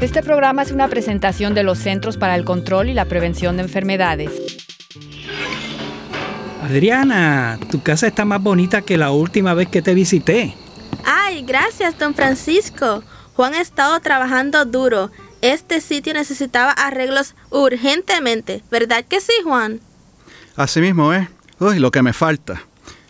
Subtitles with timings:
[0.00, 3.62] Este programa es una presentación de los Centros para el Control y la Prevención de
[3.62, 4.30] Enfermedades.
[6.62, 10.54] Adriana, tu casa está más bonita que la última vez que te visité.
[11.04, 13.02] Ay, gracias, don Francisco.
[13.36, 15.10] Juan ha estado trabajando duro.
[15.40, 19.80] Este sitio necesitaba arreglos urgentemente, ¿verdad que sí, Juan?
[20.56, 21.26] Así mismo es.
[21.58, 22.62] Uy, lo que me falta.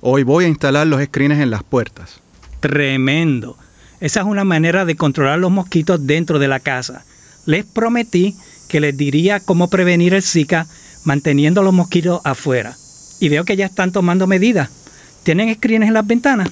[0.00, 2.20] Hoy voy a instalar los screens en las puertas.
[2.60, 3.56] Tremendo.
[4.00, 7.04] Esa es una manera de controlar los mosquitos dentro de la casa.
[7.46, 8.36] Les prometí
[8.68, 10.66] que les diría cómo prevenir el Zika
[11.04, 12.76] manteniendo los mosquitos afuera.
[13.18, 14.70] Y veo que ya están tomando medidas.
[15.24, 16.48] ¿Tienen screens en las ventanas?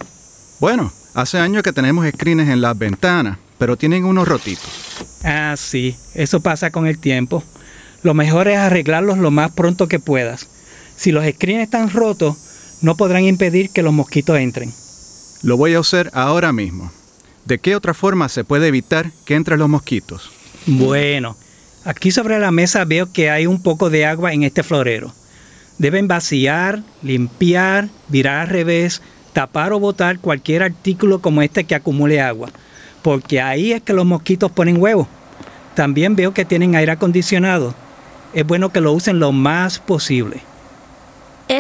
[0.59, 4.69] Bueno, hace años que tenemos screens en las ventanas, pero tienen unos rotitos.
[5.23, 7.45] Ah, sí, eso pasa con el tiempo.
[8.03, 10.49] Lo mejor es arreglarlos lo más pronto que puedas.
[10.97, 12.37] Si los screens están rotos,
[12.81, 14.73] no podrán impedir que los mosquitos entren.
[15.43, 16.91] Lo voy a hacer ahora mismo.
[17.47, 20.33] ¿De qué otra forma se puede evitar que entren los mosquitos?
[20.67, 21.37] Bueno,
[21.85, 25.13] aquí sobre la mesa veo que hay un poco de agua en este florero.
[25.79, 29.01] Deben vaciar, limpiar, virar al revés,
[29.33, 32.51] tapar o botar cualquier artículo como este que acumule agua,
[33.03, 35.07] porque ahí es que los mosquitos ponen huevos.
[35.77, 37.77] También veo que tienen aire acondicionado.
[38.35, 40.41] Es bueno que lo usen lo más posible.